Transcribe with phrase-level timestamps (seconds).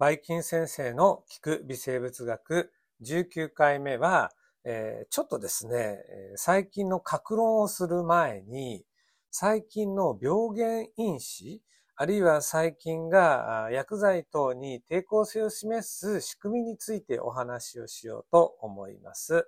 [0.00, 4.30] バイキン先生の聞く微生物学19回目は、
[4.64, 5.98] えー、ちょっとですね、
[6.36, 8.86] 最近の格論をする前に、
[9.30, 11.60] 最近の病原因子、
[11.96, 19.46] あるいは細菌が薬剤等に抵抗性を示す仕組みについてお話をしようと思います。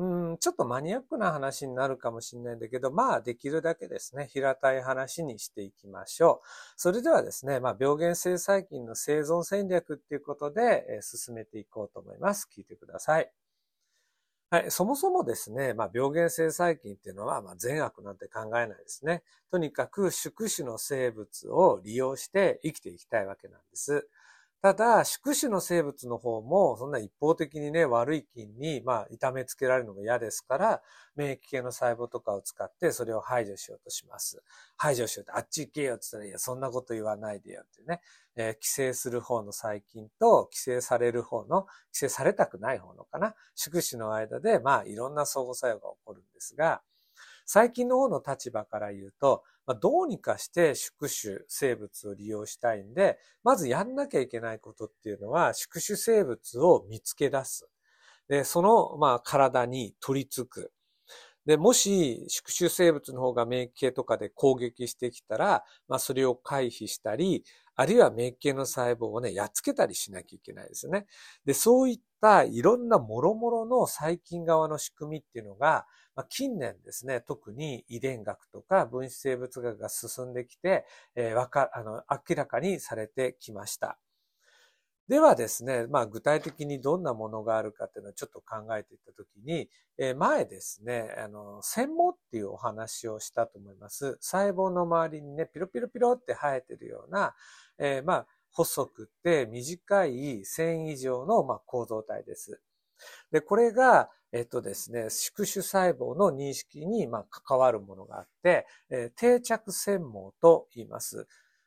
[0.00, 6.46] うん、ちょっとマニアックな話になるかもしれないんだけど、まあできるだけですね、平たい話にしていきましょう。
[6.76, 12.48] それではですね、まあ病原性細菌の生存戦略っていうことで、え進めていこうと思います。
[12.50, 13.30] 聞いてください。
[14.48, 14.70] はい。
[14.70, 19.22] そもそもですね、まあ、病原性細菌っていうのは、まあ、善悪なんて考えないですね。
[19.50, 24.08] とにかく宿主の生物を利用して生きていきたいわけなんです。
[24.62, 30.82] ただ、宿主の生物の方も、そんな一方的にね、悪い菌に、まあ、痛めつけられるのが嫌ですから、
[31.16, 34.42] 免疫系の細胞とかを使って、それを排除しようとします。
[34.76, 38.02] 排除しようと、あっち行けよって言ったら、いや、そんなこと言わないでよってね、
[38.36, 46.82] えー、寄生する方の細菌と、寄生される方の、寄生されたくない方のかな、宿主の間で、まあ、いろんな相互作用が起こるんですが、
[47.46, 57.68] 最近の方の立場から言うと、まあ、どうにかして宿主生物を利用したいんで、まずやんなきゃいけないことっていうのは、宿主生物を見つけ出す。
[58.28, 60.72] で、その、まあ、体に取り付く。
[61.46, 67.44] で、もし、宿主生物の方が免疫系とかで攻撃してきたら、まあ、それを回避したり、
[67.76, 71.06] あるいは免疫系の細胞をね、やっつけたりしなきゃいけないですよね。
[71.46, 80.84] で、そういったたいろんな諸々の細菌側の仕組みっていうのが、まあ、近年ですね、特に遺伝学とか分子生物学が進んできて、
[81.14, 83.98] えー、わか、あの、明らかにされてきました。
[85.10, 94.18] ではですね、まあ具体的にどんなものがあるかっていうのをちょっと考えていったときに、えー、前ですね、あの、繊毛っていうお話をしたと思います。
[94.20, 97.34] 細胞の周りにね、ピロピロピロって生えてるような、
[97.78, 102.60] えー、まあ、細くて短い繊維状の、構造体です。
[103.30, 108.66] で、これが、えっとですね、宿主細胞の認識に、関わるものがあって、
[109.16, 111.26] 定着繊毛と言います。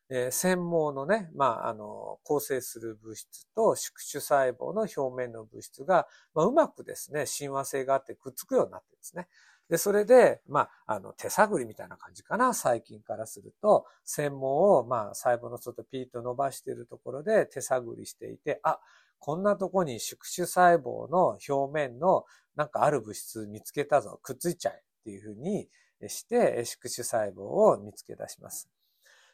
[0.10, 9.28] えー、繊毛のね、まあ、あの、構成する物質と宿主細胞の表面の物質が、まあ、うまくですね、親和性があってくっつくようになってるんですね。
[9.70, 18.80] で、それで、まあ、あの、手探りみたいな感じかな、細菌からすると、繊毛を、まあ、細胞の外ピーと伸ばしているところで手探りしていて、あ、
[19.20, 22.26] こんなとこに宿主細胞の表面の
[22.56, 25.70] なんかある物質見つけたぞ、くっついちゃえっていうふうに
[26.10, 28.70] して、宿主細胞を見つけ出します。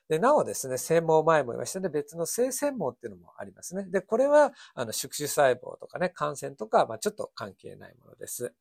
[0.08, 3.86] で、なおですね、繊毛前も言いましたね、別の性繊毛っていうのもありますね。
[3.86, 8.54] で、これは、あの、宿主細胞とかね、感染とか、まあちょっと関係ないものです。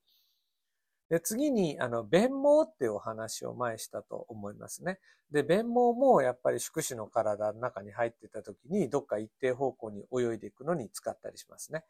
[1.10, 4.98] で、次に、あの、弁毛っていうお話を前したと思いますね。
[5.30, 11.84] で、弁毛もやっぱり宿主の体の中に入ってた時に、どっか一定方向に泳いでいくのに使ったりしますね。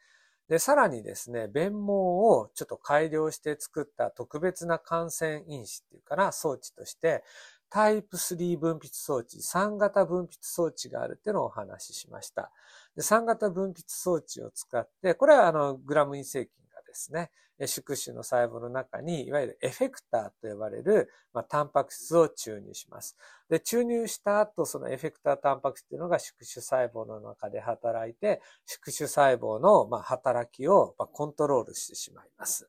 [0.49, 7.23] で、さらにですね、弁毛をちょっと改良して作った特別な感染因子っていうかな、装置として、
[7.71, 12.51] タイプ3分泌装置、3型分泌装置があるっていうのをお話ししました。
[12.97, 16.68] で3型分泌装置を使って、これはあの、グラムイン製品
[16.99, 17.31] ですね、
[17.67, 23.17] 宿主の細胞の中に、いわゆるエフェクターと呼ばれる、まあ、タンパク質を注入します。
[23.49, 32.69] で、注入した後、そのエフェクタータンパク質っていうのが宿主細胞の中で働いて、宿主細胞の、まあ、働きを、まあ、コントロールしてしまいます。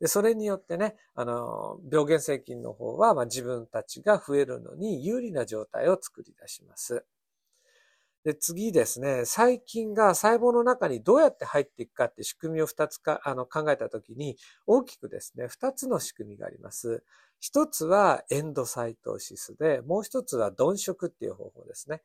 [0.00, 7.04] で、それによってね、あの、病原性菌の方は、まあ、自分たちが増えるのに有利な状態を作り出します。
[8.28, 17.02] で、次ですね、細菌が細胞の中にどうやって入っていくかって仕組みを二つか、あの、考えたときに、大きくですね、二つの仕組みがあります。
[17.40, 22.02] 一つはエンドサイトーシスで、もう一つは鈍色っていう方法ですね。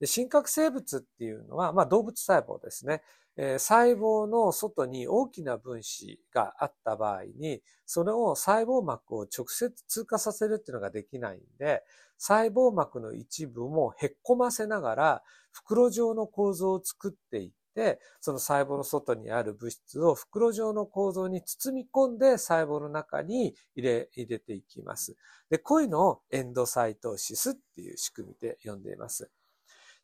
[0.00, 3.02] で、真核生物っていうのは、まあ動物細胞ですね。
[3.36, 11.82] えー、細胞の外に大きな分子があった場合に、それを細胞膜を直接通過させるっていうのができないんで、
[12.18, 15.22] 細胞膜の一部もへっこませながら、
[15.56, 25.16] 袋状の構造を作っていって、その細胞の外にある物質を袋状の構造に包み込んで細胞の中に入れ、入れていきます。
[25.48, 29.30] で、こういうのをエンドサイトシスっていう仕組みで呼んでいます。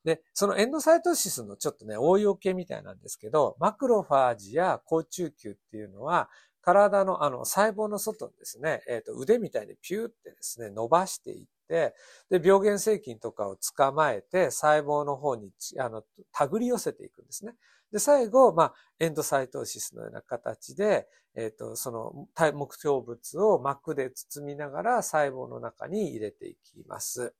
[0.04, 6.30] で、そのエンドサイトシスのちょっとね、応用系みたいなんですけど、マクロファージや高中球っていうのは、
[6.62, 11.94] 体のあの細胞の外にですね、えっ、ー、と腕みたいにピューってですね、伸ばしていって、
[12.28, 17.54] で、病原性菌とかを捕まえて、細胞の方に、あの、手繰り寄せていくんですね。
[17.90, 27.34] で、最後、まあ、エンドサイトーシスのような形で、えっ、ー、と、その目標物を膜で包みながら細胞の中に入れていきます。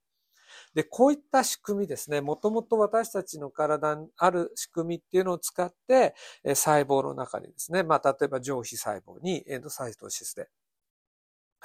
[0.73, 10.49] で、こういった仕組みですね、もともと私たちの体にある仕組みっていうのを使って、細胞の中にですね、まあ、例えば上皮細胞にエンドサイトシスで、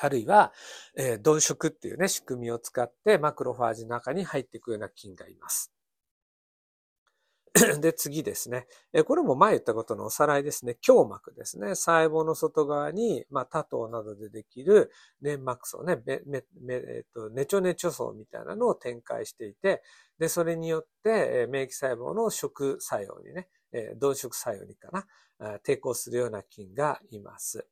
[0.00, 0.52] あるいは、
[0.96, 5.72] えー、鈍色っていうね、仕組みを使ってマクロファージの中に入っていくような菌がいます。
[7.80, 8.66] で、次ですね。
[9.06, 10.76] これも前言ったことのおさらいですね。
[10.86, 11.74] 胸膜ですね。
[11.74, 14.90] 細胞の外側に、まあ、多頭などでできる
[15.20, 19.82] 粘膜層ね、め、め、め、えっと、ネチョネチョ層みたいなのを展開していて、
[20.18, 27.66] で、それによって、え免疫細胞の食作用にね、え同食作用にかな、抵抗するような菌がいます。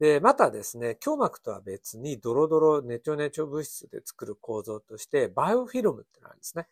[0.00, 6.66] で、またですね、胸膜とは別にドロドロネチョネチョ物質で作る構造として、バイオフィルムってのがあるんですね。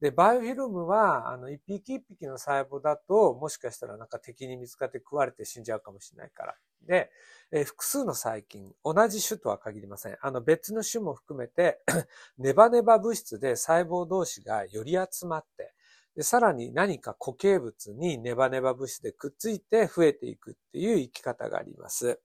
[0.00, 6.54] で、バイオフィルムは、あの、一匹一匹の細胞だと、もしかしたらなんか敵に見つかって食われて死んじゃうかもしれないから。
[6.86, 7.10] で、
[7.52, 10.16] え複数の細菌、同じ種とは限りません。
[10.22, 11.82] あの、別の種も含めて
[12.38, 15.74] ネバネバ物質で細胞同士がより集まって、
[16.16, 22.18] で、さらに何か固形物にネバネバ物質でくっついて増えていくっていう生き方があります。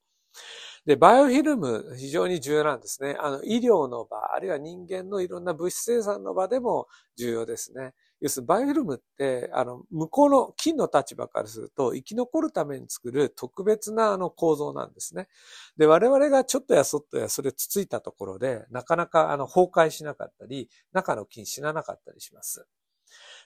[0.86, 3.18] で、バイオフィルム非常に重要なんですね。
[3.20, 6.88] あの、医療の場、あるいは人間のいろんな物質生産の場でも
[7.18, 7.94] 重要ですね。
[8.22, 15.28] 要するにバイオフィルムって、あの、向こうの菌の立場からすると生き残るために作る特別なあの構造なんですね。
[15.78, 22.66] で、我々がちょっとやそっとやそれつついたところで、なかなかあの崩壊しなかったり、中の菌死ななかったりします。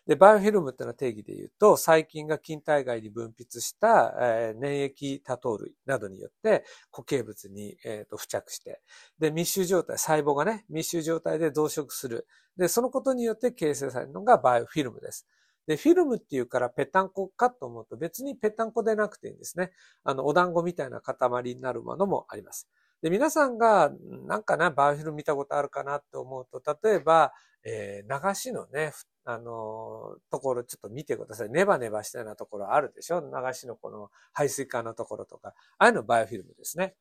[0.07, 8.81] で、バイオフィルムってのは定義で言うと、細菌が菌体外に分泌した、えー、粘液多糖類などによって固形物に、えーと、付着して、
[9.19, 12.27] で、密集状態、細胞がね、密集状態で増殖する。
[12.57, 15.27] で、そのことによって形成されるのがバイオフィルムです。
[15.67, 19.71] で、フィルムっていうからぺったんこかと思うと別にぺったんこでなくていいんですね。
[20.03, 22.67] あの、お団子みたいな塊になるものもあります。
[23.01, 23.91] で、皆さんが、
[24.25, 28.91] なんかな、バイオフィルム見たことあるかなって思うと、例えば、えー、流しのね、
[29.31, 31.49] あの、ところちょっと見てください。
[31.49, 33.21] ネバネバしたようなところあるでしょ？
[33.21, 35.49] 流しのこの排水管のところとか。
[35.77, 36.95] ああいうのバイオフィルムですね。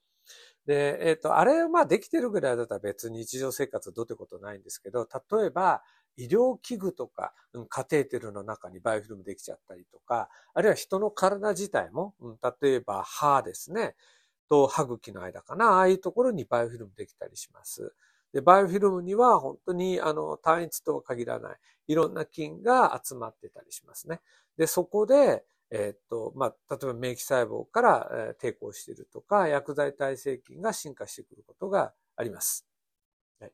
[0.66, 5.82] で、えっ、ー、と、あれ、まあできてるぐらいだったら別に日常生活どうってことないんですけど、例えば、
[6.18, 13.94] 医療器具とか、うん、カテーテルの中にバイオフィルムできちゃったりとか、あるいは人の体自体も、うん、例えば歯ですね、
[14.50, 17.94] と歯茎の間かな、ああいうところにバイオフィルムできたりします。
[18.32, 21.58] で、バイオフィルムには本当にあの単一とは限らない
[21.88, 24.20] いろんな菌が集まってたりしますね。
[24.56, 32.66] で、そこで、えっと、まあ、例えば免疫細胞から、抵抗しているとか、薬剤耐性菌が進化してくることがあります。
[33.40, 33.52] はい、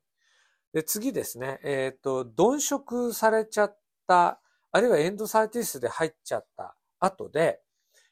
[0.73, 4.41] で次ですね、えっ、と、鈍色されちゃった、
[4.71, 7.61] あるいはエンドサイティスで入っちゃった後で、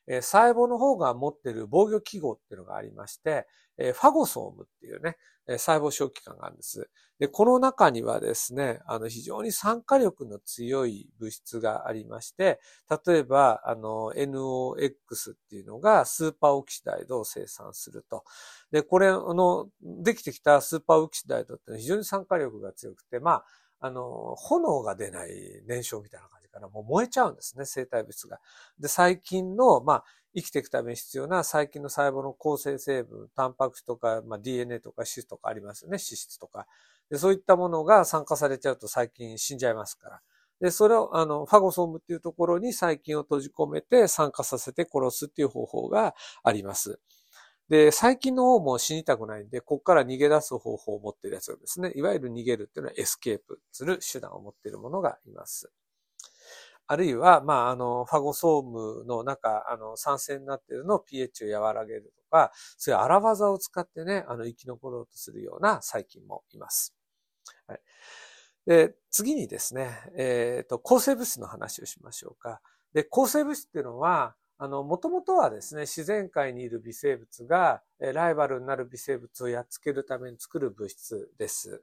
[0.07, 3.47] え細胞の方が持っている防御記号っていうのがありまして、
[3.79, 5.17] えファゴソームっていうね、
[5.49, 6.89] え細胞小器官があるんです。
[7.19, 12.61] で、この中にはですね、あの、非常に酸化力の強い物質がありまして、
[13.07, 18.25] 例えば、あの、NOX っていうのがスーパーオキシダイドを生産すると。
[18.71, 23.45] で、これの、できてきたスーパーオキシダイドって非常に酸化力が強くて、まあ、
[23.81, 25.31] あの、炎が出ない
[25.67, 28.39] 燃焼みたいな感じからもう燃えちゃうんですね、生体物が。
[28.79, 30.05] で、細菌の、まあ、
[30.35, 36.67] 生きていくために必要な細菌の細胞の構成成分、タンパク質とか、まあ、DNA とか脂質とかありますよね、脂質とか。
[37.11, 40.21] で、そういったものが酸化されちゃうと細菌死んじゃいますから。
[40.61, 47.01] で、それを、あの、ファゴソームっていうところに細菌を閉じ込めて酸化させて殺すっていう方法があります。
[47.69, 55.73] で、細菌の方も死にたくないんで、ここから逃げ出す方法を持っているやつがですね、いわゆる逃げるっていうのはエスケープする手段を持っているものがいます。
[56.87, 66.95] あるいは、まあ、あの、ファゴソームの中、あの、酸性になっているのを pH を和らげるとか、そういう荒技を使ってね、あの、生き残ろうとするような細菌もいます。
[67.67, 67.81] はい。
[68.67, 72.61] で、次にですね、えっ、ー、と、抗生物質の話をしましょうか。
[72.93, 81.83] で、抗生物質っていうのは、あの、もともとはですね、自然界にいる微生物が、ライバルになる微生物をやっつけるために作る物質です。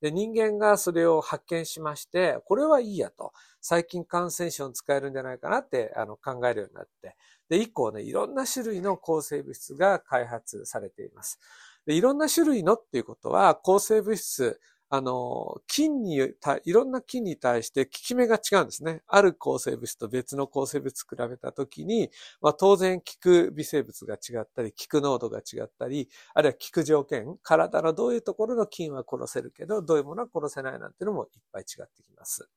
[0.00, 3.32] で、人間がそれを発見しまして、これはいいやと。
[3.60, 7.16] 細菌感染症に使えるんじゃないかなってあの考えるようになって。
[7.48, 11.38] で、以降ね、いろんな種類の抗生物質が開発されています。
[11.86, 14.60] で、いろんな種類のっていうことは、抗生物質、
[14.92, 16.16] あの、菌に、
[16.64, 19.02] いろんな菌に対して効き目が違うんですね。
[19.06, 32.48] ある抗生物と別の抗生物質比べたときに、まあ、当然効く微生物が違ったり、効く濃度が違ったり、あるいは効く条件、体のどういうところの菌は殺せるけど、どういうものは殺せないなんていうのもいっぱい違ってきます。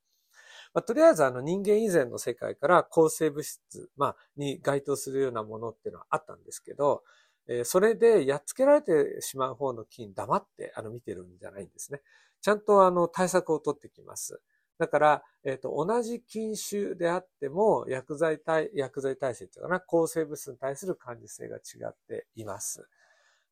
[0.74, 7.04] まあ、とりあえずあの人間以前の世界から抗生物質、まあ、に該当するようなものっていうのはあったんですけど、
[7.48, 12.02] えそれでやっつけられてしまう方の菌黙ってあの見てるんじゃないんですね。
[12.42, 14.42] ちゃんとあの対策を取ってきます。
[14.80, 21.60] だから、えっ、ー、と、同じ菌種であっても、薬剤耐、薬剤耐性っていうかな、抗生物質に対する感受性が違
[21.90, 22.88] っています。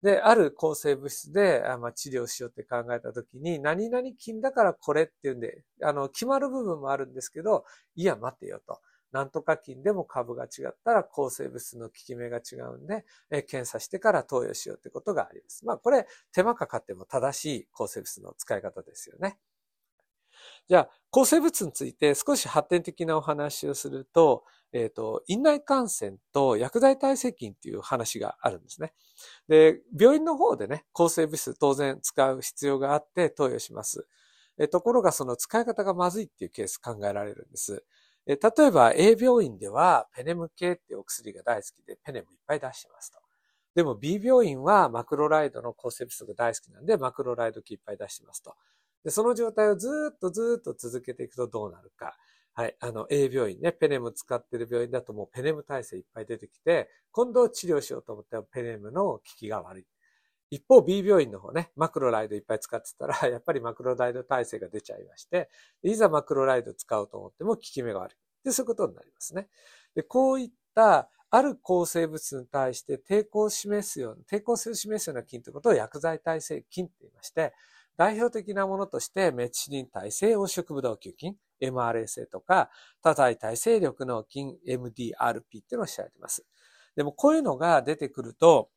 [0.02, 8.80] で、ある抗生物質で、あまあ、治療しようって考えたときに、何々菌だからこれっていうんで、あの、決まる部分もあるんですけど、いや、待てよと。
[9.12, 15.66] なんとか菌でも株が違ったら抗生物質の効き目が違うんで、え検査してから投与しようってことがあります。
[15.66, 19.38] まあこれ手間かかっても正しい抗生物質の使い方ですよね。
[20.68, 28.94] じゃあ、抗生物について少し発展的なお話をすると、えっ、ー、と、院内感染と薬剤耐性菌っていう話があるんですね。
[29.50, 34.08] で、病院の方でね、抗生物質当然使う必要があって投与します。
[34.58, 37.84] えところがその使い方がまずいっていうケース考えられるんです。
[38.26, 43.20] 例えば A 病院ではペネム系ってお薬が大好きでペネムいっぱい出してますと。
[43.74, 48.54] でも B 病院はマクロライドの抗生物質が大好きなんでマクロライド菌いっぱい出してますと。
[49.04, 52.16] で、その状態をずっとずっと続けていくとどうなるか。
[52.54, 52.76] はい。
[52.82, 59.86] あの、A 病院ね、ペネム使ってる病院だともうペネム体制いっぱい出てきて、今度治療しようと思ってもペネムの効きが悪い。
[60.52, 65.50] 一方 B 病院の方ね、マクロライドいっぱい使ってたら、 やっぱりマクロライド体制が出ちゃいまして、
[65.82, 68.16] いざマクロライド使おうと思っても効き目が悪い。
[68.44, 69.48] で、そういうことになりますね。
[69.96, 77.54] で、こういったある抗生物に対して抵抗を示すような、抵抗性を示すような菌ということを薬剤耐性菌って言いまして、
[77.96, 82.70] 代表的なものとしてメチリン耐性黄色ブドウ球菌、MRSA とか、
[83.02, 86.46] 多剤耐性緑脳菌、MDRP っていうのを知られています。
[86.98, 88.70] でもこういうのが出てくると、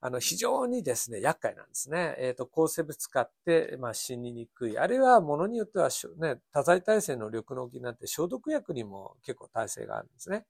[0.00, 2.14] あの、非常にですね、厄介なんですね。
[2.18, 4.78] えっ、ー、と、抗生物使って、まあ、死ににくい。
[4.78, 5.88] あるいは、ものによっては、
[6.18, 10.46] ね、多剤耐性の緑脳菌なんて消毒薬にも結構耐性があるんですね。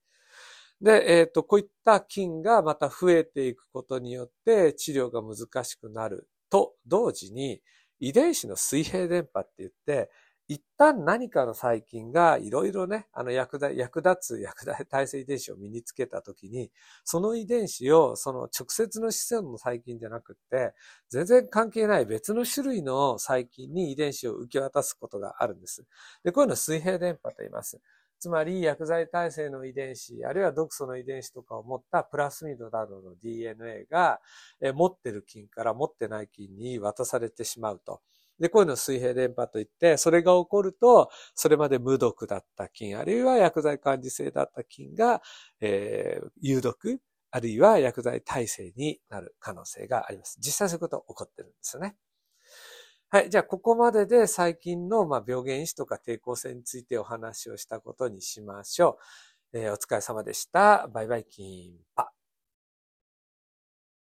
[0.82, 7.62] で、えっ、ー、と、こういった菌がまた増えていくことによって治療が難しくなると同時に、
[8.00, 10.10] 遺伝子の水平電波って言って、
[10.48, 16.70] 一旦何かの細菌がいろいろね、あの役立役立つ薬剤耐性遺伝子を身につけたときに、
[17.04, 20.72] その遺伝子をその直接の子孫の細菌じゃなくって、
[21.10, 25.84] 全然関係ない別の種類の細菌に遺伝子を受け渡すことがあるんです。
[26.24, 27.78] で、こういうのを水平電波と言います。
[28.18, 34.20] つまり薬剤耐性の遺伝子、あるいは毒素の遺伝子とかを持ったプラスミドなどの DNA が、
[34.74, 38.00] 持ってる菌から持ってない菌に渡されてしまうと。
[38.40, 45.22] で、こういうのを水平電波といって、それが起こると、それまで無毒だった菌、あるいは薬剤感受性だった菌が、
[45.60, 50.38] えー、有毒、あるいは薬剤耐性になる可能性があります。
[50.40, 51.96] 実際そういうこと起こってるんですよね。
[53.10, 53.30] はい。
[53.30, 58.98] じゃあ、ここまでで最近の、まあ、病原因子とか抵抗性についてお話をしたことにしましょ
[59.52, 59.58] う。
[59.58, 60.88] えー、お疲れ様でした。
[60.88, 62.17] バイバイキンパ。